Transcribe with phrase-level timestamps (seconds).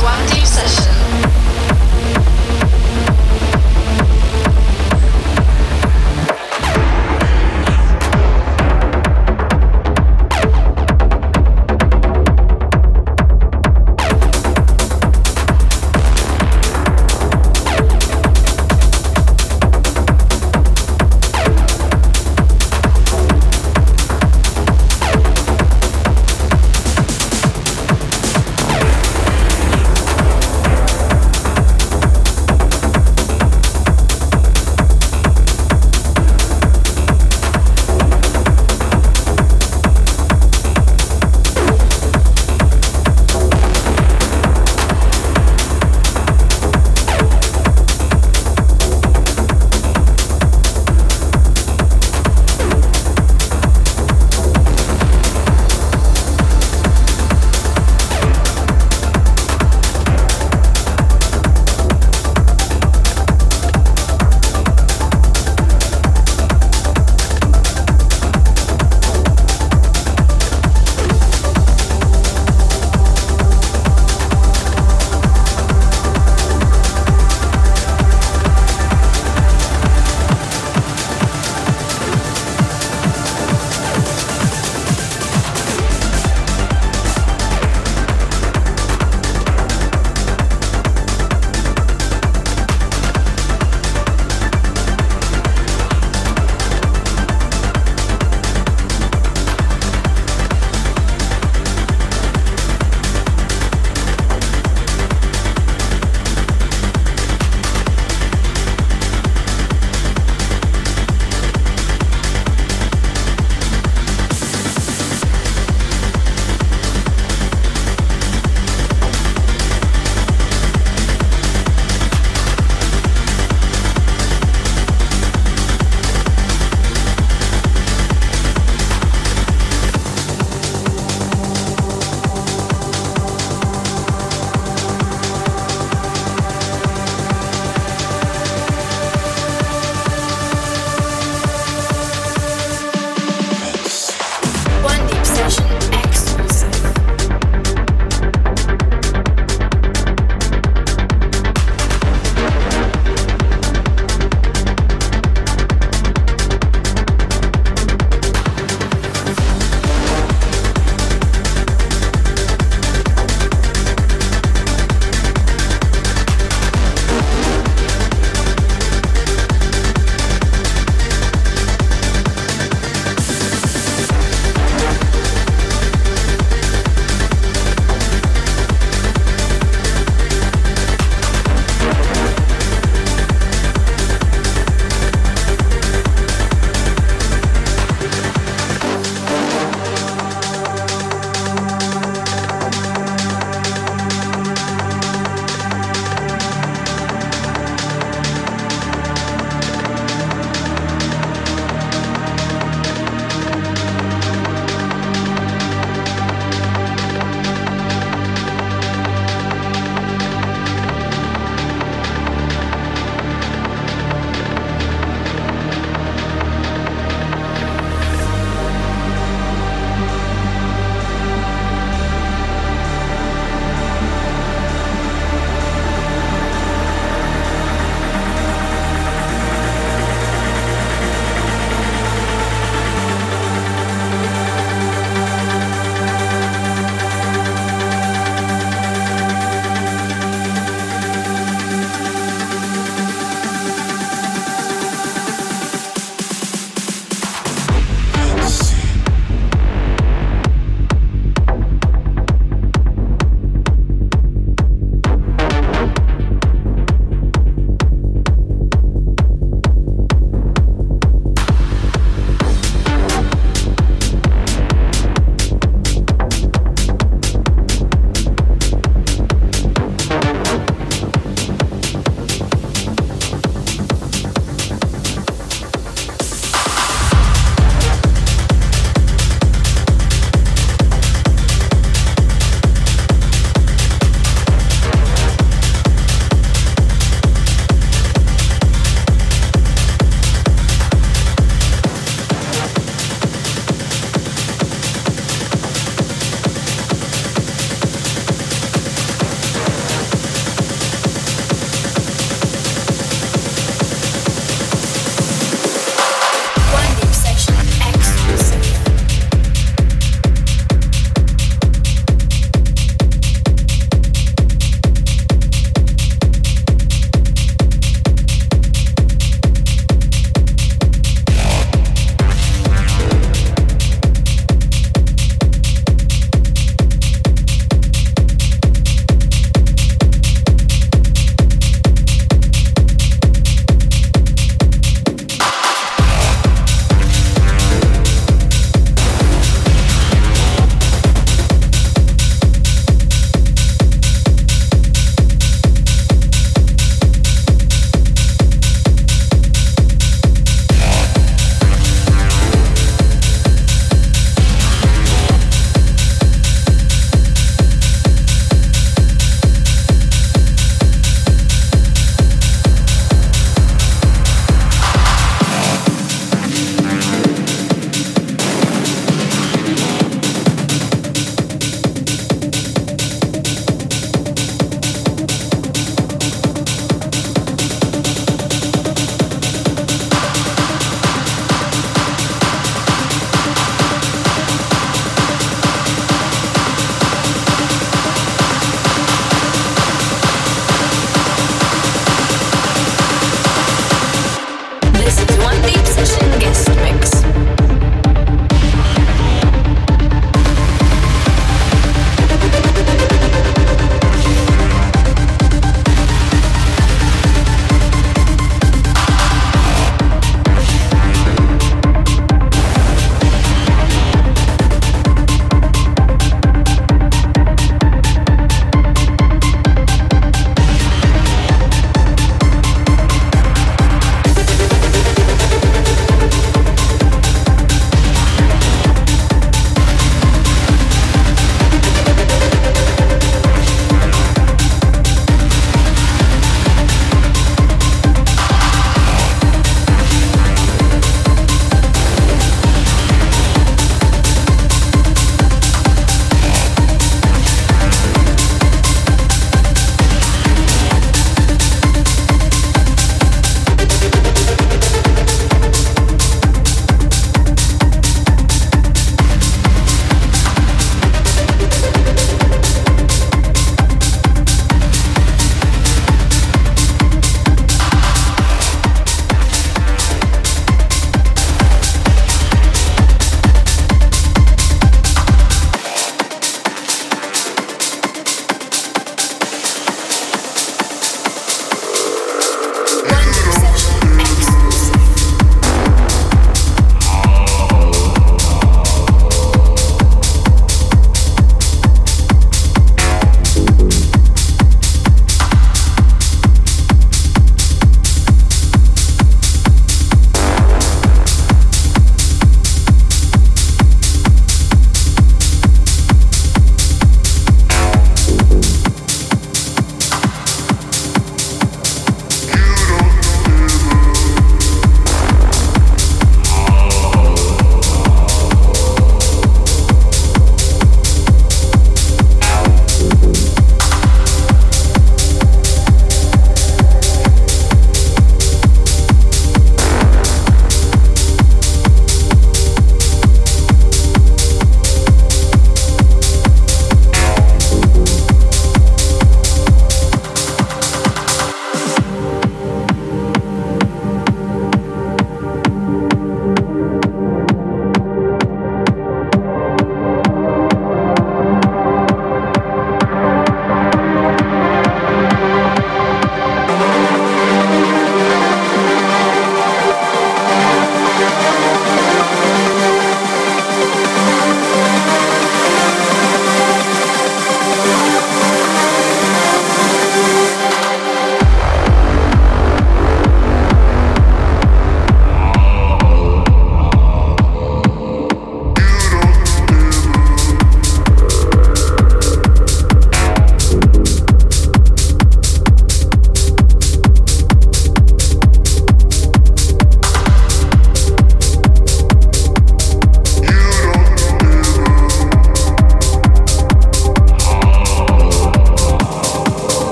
[0.00, 1.09] Swandeep Sessions.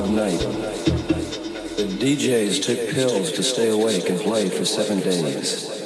[0.00, 0.38] Night.
[1.76, 5.81] The DJs took pills to stay awake and play for seven days.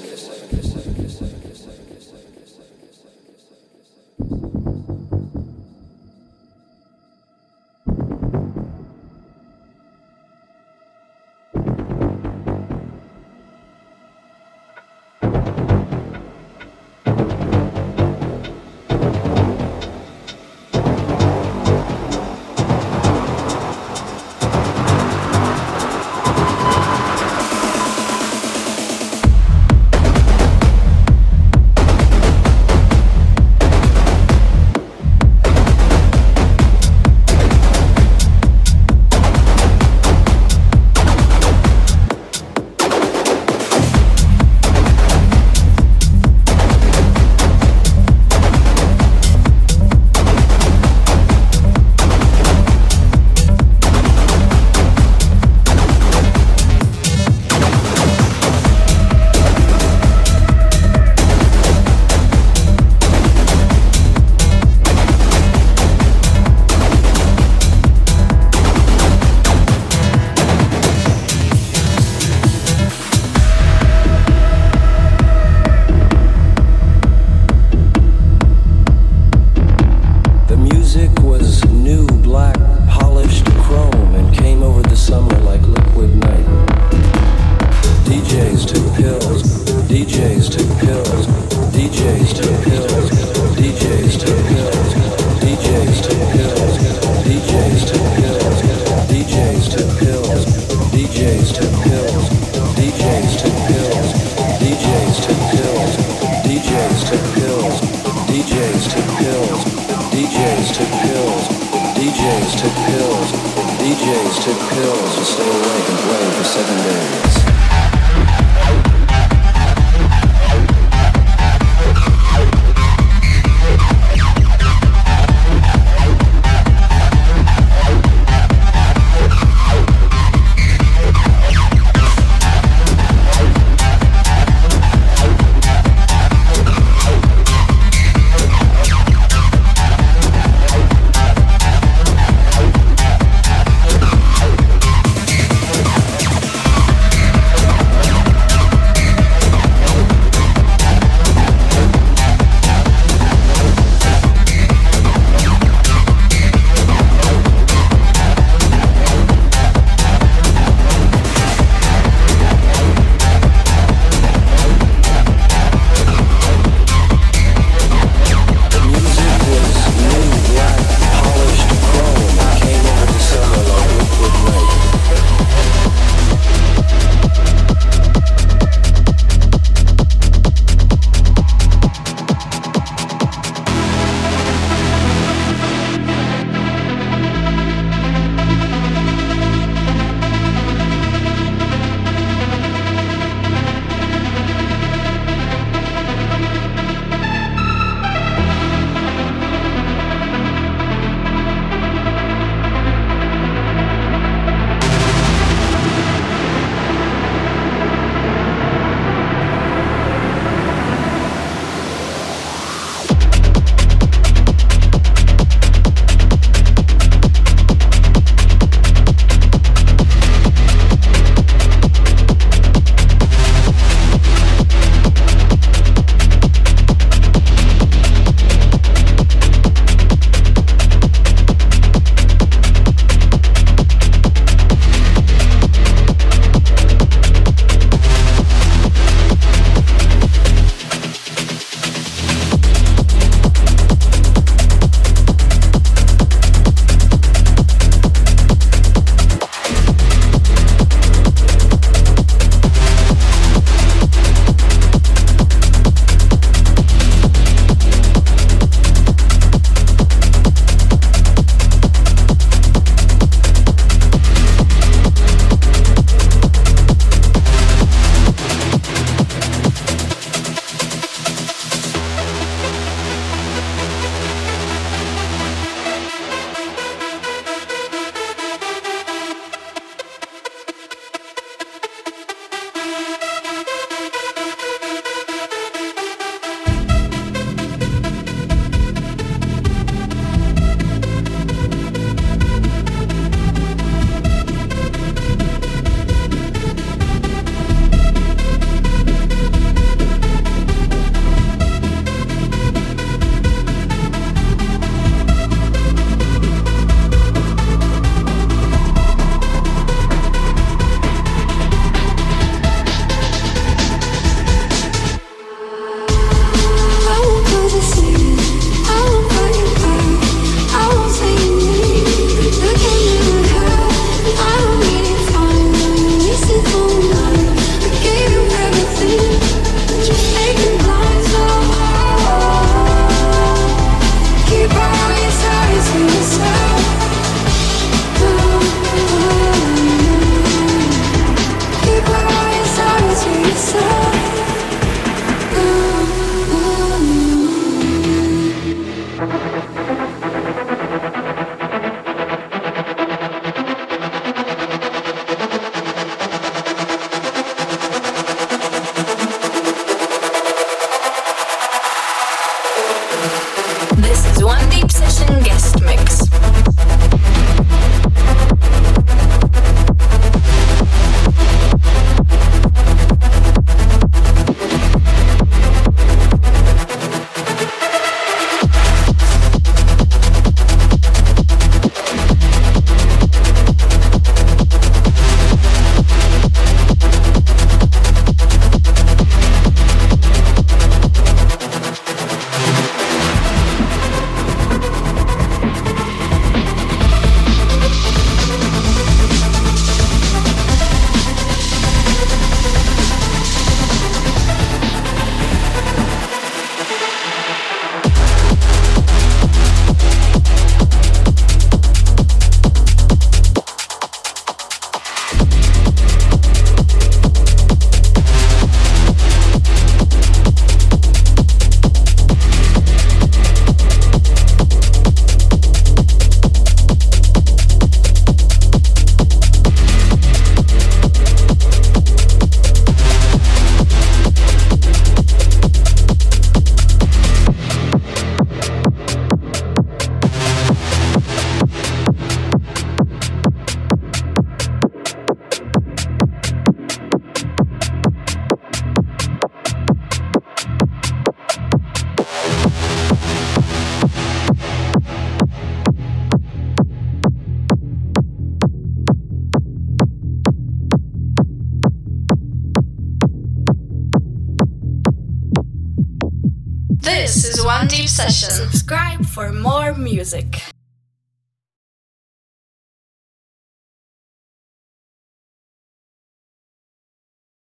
[113.87, 117.96] DJs took pills to stay awake and play for seven days.